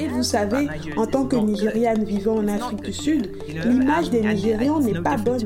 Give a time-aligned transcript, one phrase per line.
[0.00, 3.30] Et vous savez, en tant que Nigériane vivant en Afrique du Sud,
[3.64, 5.44] l'image des Nigérians n'est pas bonne.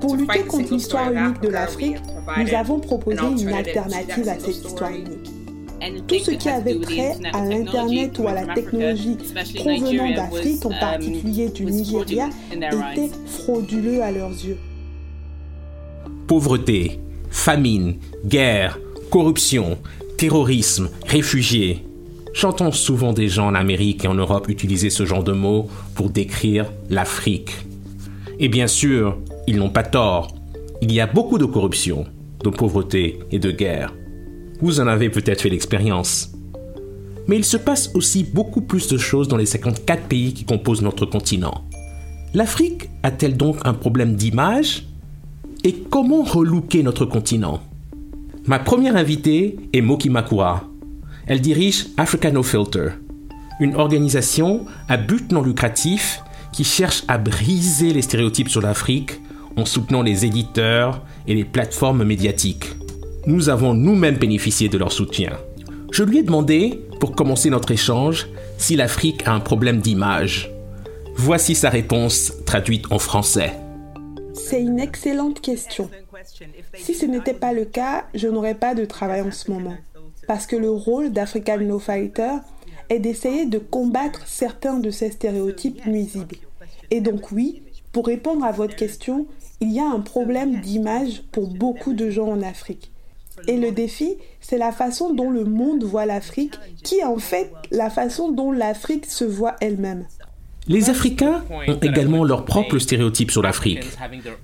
[0.00, 1.96] Pour lutter contre l'histoire unique de l'Afrique,
[2.36, 5.30] nous avons proposé une alternative à cette histoire unique.
[6.08, 9.16] Tout ce qui avait trait à l'Internet ou à la technologie
[9.54, 14.58] provenant d'Afrique, en particulier du Nigeria, était frauduleux à leurs yeux.
[16.26, 18.78] Pauvreté, famine, guerre,
[19.10, 19.78] corruption,
[20.18, 21.86] terrorisme, réfugiés.
[22.32, 26.10] J'entends souvent des gens en Amérique et en Europe utiliser ce genre de mots pour
[26.10, 27.50] décrire l'Afrique.
[28.38, 30.34] Et bien sûr, ils n'ont pas tort.
[30.80, 32.06] Il y a beaucoup de corruption,
[32.44, 33.94] de pauvreté et de guerre.
[34.60, 36.32] Vous en avez peut-être fait l'expérience.
[37.26, 40.82] Mais il se passe aussi beaucoup plus de choses dans les 54 pays qui composent
[40.82, 41.64] notre continent.
[42.32, 44.86] L'Afrique a-t-elle donc un problème d'image?
[45.64, 47.60] Et comment relooker notre continent?
[48.46, 50.69] Ma première invitée est Moki Makura.
[51.30, 52.88] Elle dirige Africa No Filter,
[53.60, 59.20] une organisation à but non lucratif qui cherche à briser les stéréotypes sur l'Afrique
[59.56, 62.74] en soutenant les éditeurs et les plateformes médiatiques.
[63.28, 65.38] Nous avons nous-mêmes bénéficié de leur soutien.
[65.92, 68.26] Je lui ai demandé, pour commencer notre échange,
[68.58, 70.50] si l'Afrique a un problème d'image.
[71.14, 73.52] Voici sa réponse traduite en français.
[74.34, 75.88] C'est une excellente question.
[76.74, 79.76] Si ce n'était pas le cas, je n'aurais pas de travail en ce moment.
[80.30, 82.36] Parce que le rôle d'African No Fighter
[82.88, 86.36] est d'essayer de combattre certains de ces stéréotypes nuisibles.
[86.92, 89.26] Et donc oui, pour répondre à votre question,
[89.58, 92.92] il y a un problème d'image pour beaucoup de gens en Afrique.
[93.48, 96.54] Et le défi, c'est la façon dont le monde voit l'Afrique,
[96.84, 100.06] qui est en fait la façon dont l'Afrique se voit elle-même.
[100.68, 103.82] Les Africains ont également leurs propres stéréotypes sur l'Afrique.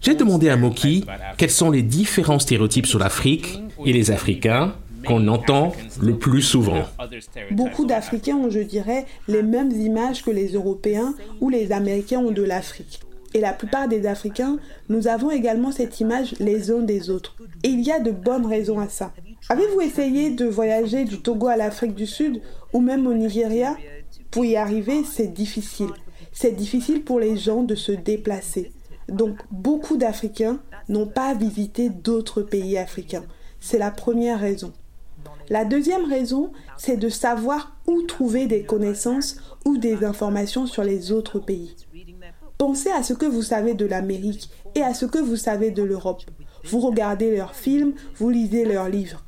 [0.01, 1.05] J'ai demandé à Moki
[1.37, 4.75] quels sont les différents stéréotypes sur l'Afrique et les Africains
[5.07, 6.83] qu'on entend le plus souvent.
[7.51, 12.33] Beaucoup d'Africains ont, je dirais, les mêmes images que les Européens ou les Américains ont
[12.33, 13.01] de l'Afrique.
[13.35, 14.59] Et la plupart des Africains,
[14.89, 17.37] nous avons également cette image les uns des autres.
[17.63, 19.13] Et il y a de bonnes raisons à ça.
[19.49, 22.41] Avez-vous essayé de voyager du Togo à l'Afrique du Sud
[22.73, 23.77] ou même au Nigeria?
[24.31, 25.91] Pour y arriver, c'est difficile.
[26.33, 28.73] C'est difficile pour les gens de se déplacer.
[29.09, 33.25] Donc beaucoup d'Africains n'ont pas visité d'autres pays africains.
[33.61, 34.73] C'est la première raison.
[35.49, 41.13] La deuxième raison, c'est de savoir où trouver des connaissances ou des informations sur les
[41.13, 41.75] autres pays.
[42.59, 45.83] Pensez à ce que vous savez de l'Amérique et à ce que vous savez de
[45.83, 46.23] l'Europe.
[46.65, 49.25] Vous regardez leurs films, vous lisez leurs livres.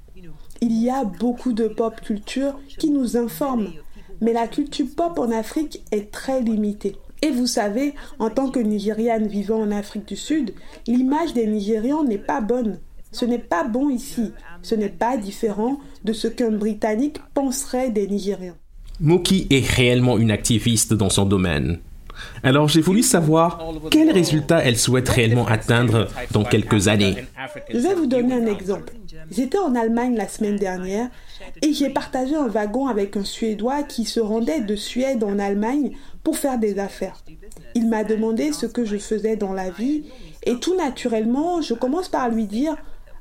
[0.60, 3.72] Il y a beaucoup de pop culture qui nous informe,
[4.20, 6.96] mais la culture pop en Afrique est très limitée.
[7.22, 10.54] Et vous savez, en tant que Nigériane vivant en Afrique du Sud,
[10.86, 12.78] l'image des Nigérians n'est pas bonne.
[13.12, 14.32] Ce n'est pas bon ici.
[14.62, 18.56] Ce n'est pas différent de ce qu'un Britannique penserait des Nigériens.
[19.00, 21.78] Moki est réellement une activiste dans son domaine.
[22.42, 27.14] Alors j'ai voulu savoir quels résultats elle souhaite réellement atteindre dans quelques années.
[27.72, 28.92] Je vais vous donner un exemple.
[29.30, 31.08] J'étais en Allemagne la semaine dernière
[31.62, 35.92] et j'ai partagé un wagon avec un Suédois qui se rendait de Suède en Allemagne
[36.24, 37.22] pour faire des affaires.
[37.74, 40.04] Il m'a demandé ce que je faisais dans la vie
[40.44, 42.76] et tout naturellement, je commence par lui dire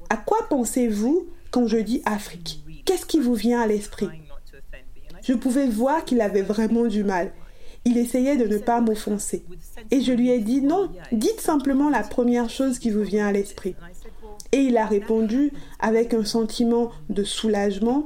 [0.10, 2.64] À quoi pensez-vous quand je dis Afrique?
[2.86, 4.10] Qu'est-ce qui vous vient à l'esprit?
[5.24, 7.32] Je pouvais voir qu'il avait vraiment du mal
[7.88, 9.46] il essayait de ne pas m'offenser.
[9.92, 13.32] Et je lui ai dit non, dites simplement la première chose qui vous vient à
[13.32, 13.76] l'esprit.
[14.52, 18.06] Et il a répondu avec un sentiment de soulagement,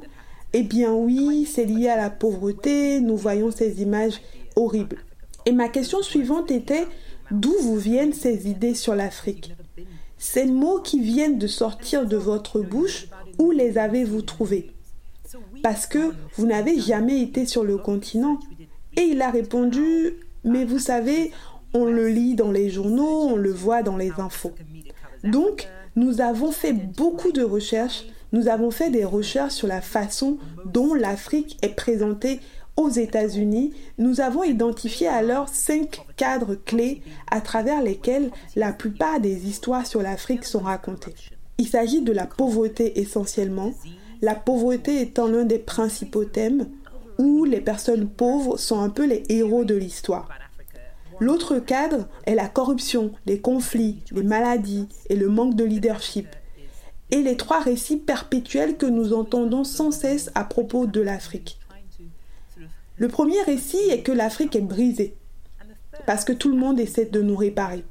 [0.53, 4.21] eh bien oui, c'est lié à la pauvreté, nous voyons ces images
[4.55, 4.99] horribles.
[5.47, 6.85] Et ma question suivante était,
[7.31, 9.55] d'où vous viennent ces idées sur l'Afrique?
[10.21, 13.07] Ces mots qui viennent de sortir de votre bouche,
[13.39, 14.69] où les avez-vous trouvés?
[15.63, 18.39] Parce que vous n'avez jamais été sur le continent,
[18.97, 21.31] et il a répondu, mais vous savez,
[21.73, 24.51] on le lit dans les journaux, on le voit dans les infos.
[25.23, 30.37] Donc, nous avons fait beaucoup de recherches, nous avons fait des recherches sur la façon
[30.65, 32.41] dont l'Afrique est présentée
[32.81, 33.73] aux États-Unis.
[33.97, 40.01] Nous avons identifié alors cinq cadres clés à travers lesquels la plupart des histoires sur
[40.01, 41.15] l'Afrique sont racontées.
[41.57, 43.73] Il s'agit de la pauvreté essentiellement,
[44.21, 46.67] la pauvreté étant l'un des principaux thèmes,
[47.17, 50.27] où les personnes pauvres sont un peu les héros de l'histoire.
[51.19, 56.27] L'autre cadre est la corruption, les conflits, les maladies et le manque de leadership.
[57.11, 61.60] Et les trois récits perpétuels que nous entendons sans cesse à propos de l'Afrique.
[63.01, 65.15] Le premier récit est que l'Afrique est brisée,
[66.05, 67.83] parce que tout le monde essaie de nous réparer.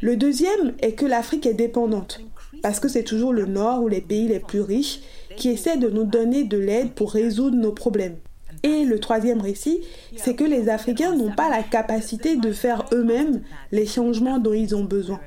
[0.00, 2.22] Le deuxième est que l'Afrique est dépendante,
[2.62, 5.00] parce que c'est toujours le Nord ou les pays les plus riches
[5.36, 8.16] qui essaient de nous donner de l'aide pour résoudre nos problèmes.
[8.62, 9.82] Et le troisième récit,
[10.16, 14.74] c'est que les Africains n'ont pas la capacité de faire eux-mêmes les changements dont ils
[14.74, 15.20] ont besoin.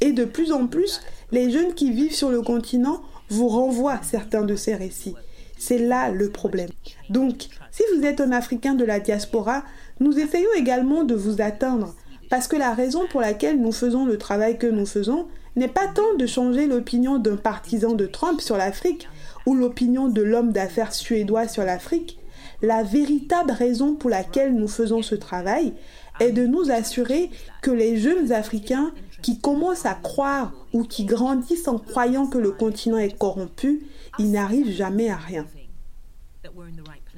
[0.00, 4.46] Et de plus en plus, les jeunes qui vivent sur le continent vous renvoient certains
[4.46, 5.14] de ces récits.
[5.60, 6.70] C'est là le problème.
[7.10, 9.62] Donc, si vous êtes un Africain de la diaspora,
[10.00, 11.94] nous essayons également de vous atteindre,
[12.30, 15.26] parce que la raison pour laquelle nous faisons le travail que nous faisons
[15.56, 19.06] n'est pas tant de changer l'opinion d'un partisan de Trump sur l'Afrique
[19.44, 22.18] ou l'opinion de l'homme d'affaires suédois sur l'Afrique.
[22.62, 25.74] La véritable raison pour laquelle nous faisons ce travail
[26.20, 27.30] est de nous assurer
[27.60, 32.52] que les jeunes Africains qui commencent à croire ou qui grandissent en croyant que le
[32.52, 33.86] continent est corrompu,
[34.18, 35.46] ils n'arrivent jamais à rien.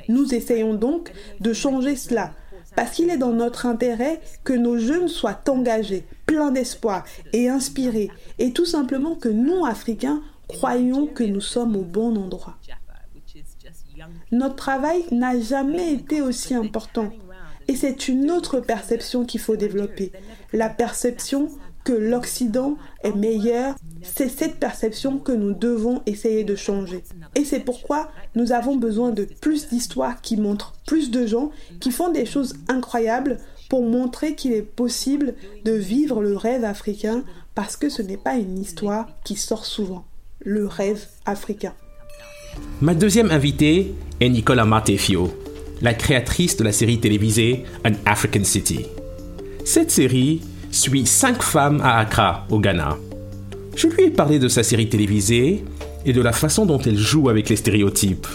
[0.09, 2.33] Nous essayons donc de changer cela
[2.75, 8.11] parce qu'il est dans notre intérêt que nos jeunes soient engagés, pleins d'espoir et inspirés,
[8.39, 12.57] et tout simplement que nous, Africains, croyons que nous sommes au bon endroit.
[14.31, 17.11] Notre travail n'a jamais été aussi important,
[17.69, 20.13] et c'est une autre perception qu'il faut développer,
[20.53, 21.49] la perception
[21.85, 27.03] que l'Occident est meilleur, c'est cette perception que nous devons essayer de changer.
[27.35, 31.51] Et c'est pourquoi nous avons besoin de plus d'histoires qui montrent plus de gens
[31.81, 33.39] qui font des choses incroyables
[33.69, 35.35] pour montrer qu'il est possible
[35.65, 37.25] de vivre le rêve africain
[37.55, 40.05] parce que ce n'est pas une histoire qui sort souvent.
[40.41, 41.75] Le rêve africain.
[42.81, 45.33] Ma deuxième invitée est Nicola Martefio,
[45.81, 48.87] la créatrice de la série télévisée An African City.
[49.65, 50.43] Cette série
[50.73, 52.97] suit cinq femmes à Accra, au Ghana.
[53.77, 55.65] Je lui ai parlé de sa série télévisée
[56.05, 58.27] et de la façon dont elle joue avec les stéréotypes.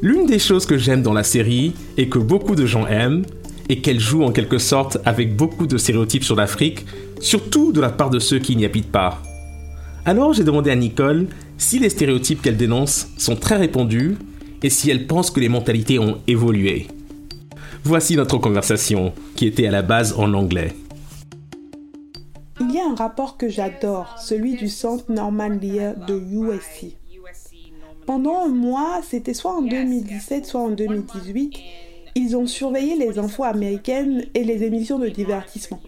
[0.00, 3.24] L'une des choses que j'aime dans la série et que beaucoup de gens aiment
[3.68, 6.86] est qu'elle joue en quelque sorte avec beaucoup de stéréotypes sur l'Afrique,
[7.20, 9.20] surtout de la part de ceux qui n'y habitent pas.
[10.04, 11.26] Alors j'ai demandé à Nicole
[11.58, 14.16] si les stéréotypes qu'elle dénonce sont très répandus
[14.62, 16.86] et si elle pense que les mentalités ont évolué.
[17.82, 20.74] Voici notre conversation qui était à la base en anglais.
[22.60, 26.96] Il y a un rapport que j'adore, celui du centre Norman Lear de USC.
[28.06, 31.58] Pendant un mois, c'était soit en 2017, soit en 2018,
[32.14, 35.80] ils ont surveillé les infos américaines et les émissions de divertissement.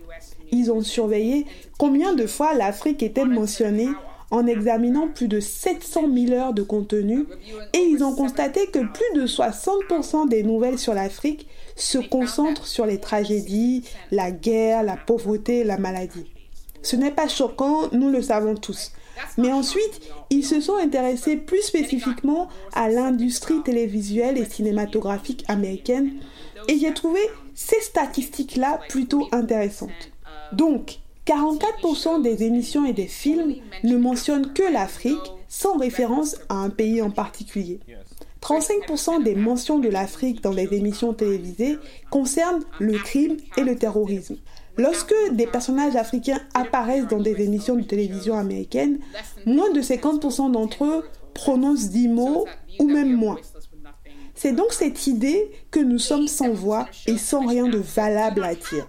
[0.50, 1.46] Ils ont surveillé
[1.78, 3.90] combien de fois l'Afrique était mentionnée
[4.32, 7.26] en examinant plus de 700 000 heures de contenu
[7.74, 11.46] et ils ont constaté que plus de 60% des nouvelles sur l'Afrique
[11.76, 16.26] se concentrent sur les tragédies, la guerre, la pauvreté, la maladie.
[16.87, 18.93] Ce n'est pas choquant, nous le savons tous.
[19.38, 26.12] Mais ensuite, ils se sont intéressés plus spécifiquement à l'industrie télévisuelle et cinématographique américaine
[26.69, 27.19] et j'ai trouvé
[27.56, 30.12] ces statistiques-là plutôt intéressantes.
[30.53, 36.71] Donc, 44% des émissions et des films ne mentionnent que l'Afrique sans référence à un
[36.71, 37.81] pays en particulier.
[38.43, 41.78] 35% des mentions de l'Afrique dans les émissions télévisées
[42.11, 44.37] concernent le crime et le terrorisme.
[44.78, 48.99] Lorsque des personnages africains apparaissent dans des émissions de télévision américaines,
[49.47, 51.04] moins de 50% d'entre eux
[51.35, 52.47] prononcent 10 mots
[52.78, 53.38] ou même moins.
[54.35, 58.54] C'est donc cette idée que nous sommes sans voix et sans rien de valable à
[58.54, 58.87] dire.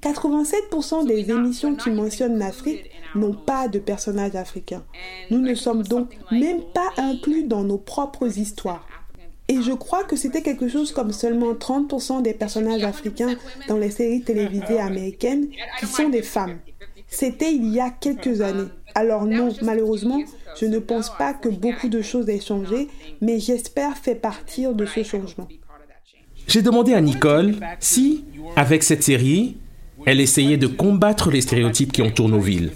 [0.00, 4.84] 87% des émissions qui mentionnent l'Afrique n'ont pas de personnages africains.
[5.30, 8.86] Nous ne sommes donc même pas inclus dans nos propres histoires.
[9.48, 13.36] Et je crois que c'était quelque chose comme seulement 30% des personnages africains
[13.68, 15.48] dans les séries télévisées américaines
[15.78, 16.58] qui sont des femmes.
[17.08, 18.68] C'était il y a quelques années.
[18.94, 20.20] Alors non, malheureusement,
[20.58, 22.88] je ne pense pas que beaucoup de choses aient changé,
[23.20, 25.48] mais j'espère faire partir de ce changement.
[26.48, 28.24] J'ai demandé à Nicole si,
[28.56, 29.58] avec cette série,
[30.06, 32.72] elle essayait de combattre les stéréotypes qui entourent nos villes.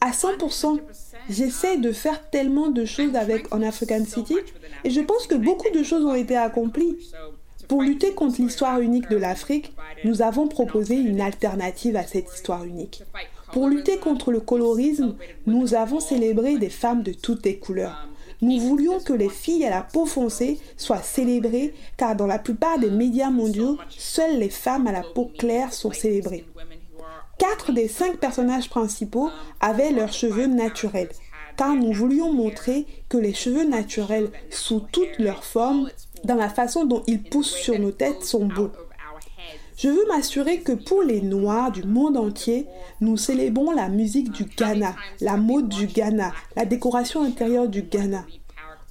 [0.00, 0.78] À 100%,
[1.28, 4.36] j'essaie de faire tellement de choses avec En African City
[4.84, 6.96] et je pense que beaucoup de choses ont été accomplies.
[7.68, 9.72] Pour lutter contre l'histoire unique de l'Afrique,
[10.04, 13.02] nous avons proposé une alternative à cette histoire unique.
[13.52, 15.16] Pour lutter contre le colorisme,
[15.46, 18.08] nous avons célébré des femmes de toutes les couleurs.
[18.42, 22.78] Nous voulions que les filles à la peau foncée soient célébrées car dans la plupart
[22.78, 26.44] des médias mondiaux, seules les femmes à la peau claire sont célébrées.
[27.38, 31.10] Quatre des cinq personnages principaux avaient leurs cheveux naturels
[31.56, 35.90] car nous voulions montrer que les cheveux naturels, sous toutes leurs formes,
[36.24, 38.70] dans la façon dont ils poussent sur nos têtes, sont beaux.
[39.78, 42.66] Je veux m'assurer que pour les Noirs du monde entier,
[43.00, 48.24] nous célébrons la musique du Ghana, la mode du Ghana, la décoration intérieure du Ghana.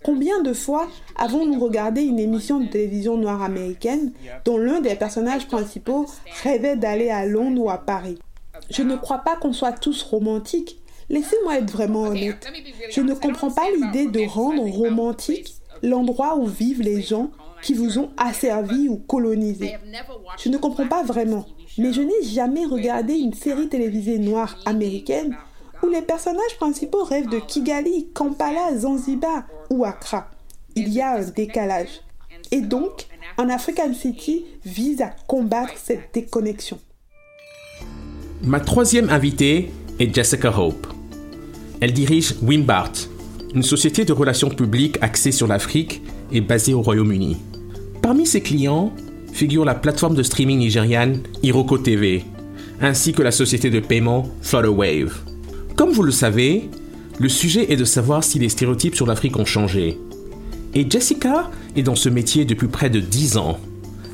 [0.04, 4.12] Combien de fois avons-nous regardé une émission de télévision noire américaine
[4.44, 6.06] dont l'un des personnages principaux
[6.44, 8.20] rêvait d'aller à Londres ou à Paris?
[8.70, 10.82] Je ne crois pas qu'on soit tous romantiques.
[11.10, 12.48] Laissez-moi être vraiment honnête.
[12.90, 17.30] Je ne comprends pas l'idée de rendre romantique l'endroit où vivent les gens
[17.62, 19.76] qui vous ont asservi ou colonisé.
[20.38, 21.46] Je ne comprends pas vraiment,
[21.78, 25.36] mais je n'ai jamais regardé une série télévisée noire américaine
[25.84, 30.30] où les personnages principaux rêvent de Kigali, Kampala, Zanzibar ou Accra.
[30.76, 32.02] Il y a un décalage.
[32.52, 33.08] Et donc,
[33.38, 36.80] en African City vise à combattre cette déconnexion.
[38.44, 40.88] Ma troisième invitée est Jessica Hope.
[41.80, 42.92] Elle dirige Wimbart,
[43.54, 46.02] une société de relations publiques axée sur l'Afrique
[46.32, 47.38] et basée au Royaume-Uni.
[48.02, 48.92] Parmi ses clients
[49.32, 52.24] figure la plateforme de streaming nigériane Iroko TV,
[52.82, 55.16] ainsi que la société de paiement Flutterwave.
[55.76, 56.70] Comme vous le savez,
[57.20, 59.98] le sujet est de savoir si les stéréotypes sur l'Afrique ont changé.
[60.74, 63.58] Et Jessica est dans ce métier depuis près de 10 ans.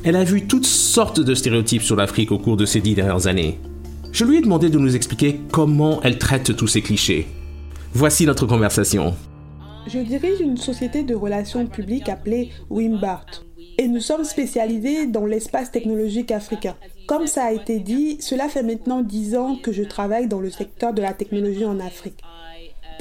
[0.04, 3.26] Elle a vu toutes sortes de stéréotypes sur l'Afrique au cours de ces dix dernières
[3.26, 3.58] années.
[4.12, 7.26] Je lui ai demandé de nous expliquer comment elle traite tous ces clichés.
[7.94, 9.14] Voici notre conversation.
[9.86, 13.24] Je dirige une société de relations publiques appelée Wimbart
[13.78, 16.76] et nous sommes spécialisés dans l'espace technologique africain.
[17.06, 20.50] Comme ça a été dit, cela fait maintenant dix ans que je travaille dans le
[20.50, 22.20] secteur de la technologie en Afrique.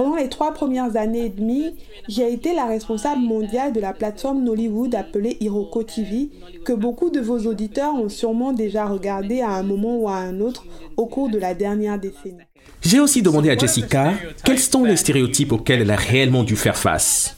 [0.01, 1.75] Pendant les trois premières années et demie,
[2.07, 6.31] j'ai été la responsable mondiale de la plateforme Nollywood appelée Hiroko TV,
[6.65, 10.39] que beaucoup de vos auditeurs ont sûrement déjà regardé à un moment ou à un
[10.39, 10.65] autre
[10.97, 12.41] au cours de la dernière décennie.
[12.81, 16.77] J'ai aussi demandé à Jessica quels sont les stéréotypes auxquels elle a réellement dû faire
[16.77, 17.37] face?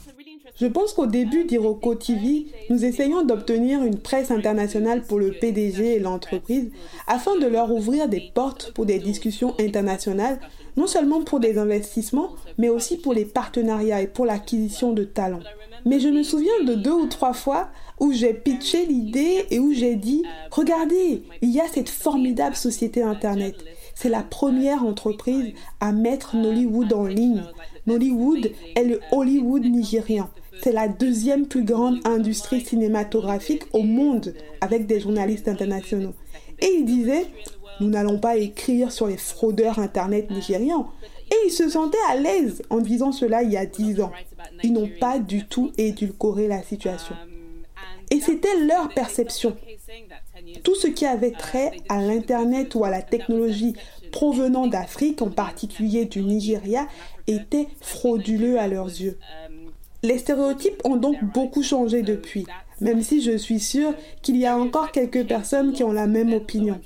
[0.60, 5.96] Je pense qu'au début d'Iroko TV, nous essayons d'obtenir une presse internationale pour le PDG
[5.96, 6.70] et l'entreprise
[7.08, 10.38] afin de leur ouvrir des portes pour des discussions internationales,
[10.76, 15.42] non seulement pour des investissements, mais aussi pour les partenariats et pour l'acquisition de talents.
[15.86, 17.68] Mais je me souviens de deux ou trois fois
[17.98, 23.02] où j'ai pitché l'idée et où j'ai dit, regardez, il y a cette formidable société
[23.02, 23.56] Internet.
[23.96, 27.42] C'est la première entreprise à mettre Nollywood en ligne.
[27.86, 30.30] Nollywood est le Hollywood nigérian.
[30.62, 36.14] C'est la deuxième plus grande industrie cinématographique au monde avec des journalistes internationaux.
[36.60, 37.26] Et il disait,
[37.80, 40.90] nous n'allons pas écrire sur les fraudeurs Internet nigérians.
[41.30, 44.12] Et ils se sentaient à l'aise en disant cela il y a dix ans.
[44.62, 47.16] Ils n'ont pas du tout édulcoré la situation.
[48.10, 49.56] Et c'était leur perception.
[50.62, 53.74] Tout ce qui avait trait à l'Internet ou à la technologie
[54.12, 56.86] provenant d'Afrique, en particulier du Nigeria,
[57.26, 59.18] était frauduleux à leurs yeux.
[60.04, 62.44] Les stéréotypes ont donc beaucoup changé depuis,
[62.82, 66.34] même si je suis sûre qu'il y a encore quelques personnes qui ont la même
[66.34, 66.78] opinion.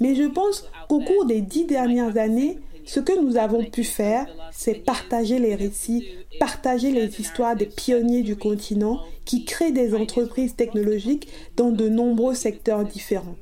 [0.00, 4.26] Mais je pense qu'au cours des dix dernières années, ce que nous avons pu faire,
[4.50, 6.08] c'est partager les récits,
[6.40, 12.34] partager les histoires des pionniers du continent qui créent des entreprises technologiques dans de nombreux
[12.34, 13.36] secteurs différents.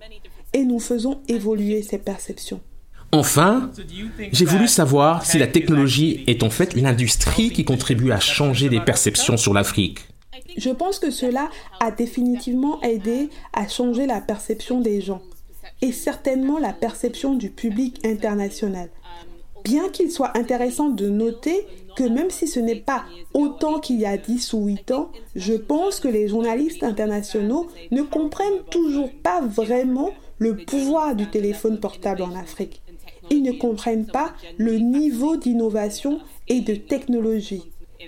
[0.52, 2.60] Et nous faisons évoluer ces perceptions.
[3.14, 3.70] Enfin,
[4.32, 8.80] j'ai voulu savoir si la technologie est en fait l'industrie qui contribue à changer les
[8.80, 10.00] perceptions sur l'Afrique.
[10.56, 15.22] Je pense que cela a définitivement aidé à changer la perception des gens
[15.80, 18.88] et certainement la perception du public international.
[19.62, 24.06] Bien qu'il soit intéressant de noter que même si ce n'est pas autant qu'il y
[24.06, 29.40] a 10 ou 8 ans, je pense que les journalistes internationaux ne comprennent toujours pas
[29.40, 32.80] vraiment le pouvoir du téléphone portable en Afrique
[33.30, 37.62] ils ne comprennent pas le niveau d'innovation et de technologie.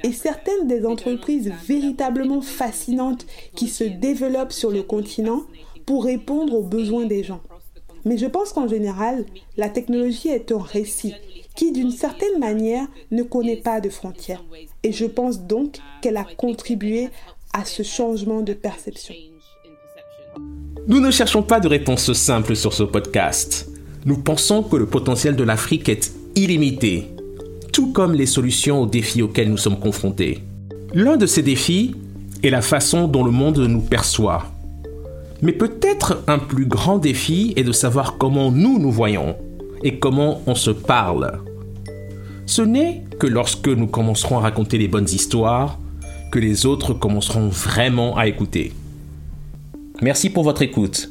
[0.04, 5.42] Et certaines des entreprises véritablement fascinantes qui se développent sur le continent
[5.86, 7.40] pour répondre aux besoins des gens.
[8.04, 9.24] Mais je pense qu'en général,
[9.56, 11.14] la technologie est un récit
[11.56, 14.44] qui, d'une certaine manière, ne connaît pas de frontières.
[14.82, 17.08] Et je pense donc qu'elle a contribué
[17.52, 19.14] à ce changement de perception.
[20.86, 23.68] Nous ne cherchons pas de réponse simple sur ce podcast.
[24.06, 27.08] Nous pensons que le potentiel de l'Afrique est illimité,
[27.72, 30.44] tout comme les solutions aux défis auxquels nous sommes confrontés.
[30.94, 31.96] L'un de ces défis
[32.44, 34.44] est la façon dont le monde nous perçoit.
[35.42, 39.34] Mais peut-être un plus grand défi est de savoir comment nous nous voyons
[39.82, 41.40] et comment on se parle.
[42.46, 45.80] Ce n'est que lorsque nous commencerons à raconter les bonnes histoires
[46.30, 48.72] que les autres commenceront vraiment à écouter.
[50.00, 51.10] Merci pour votre écoute.